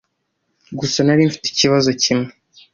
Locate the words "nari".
1.05-1.21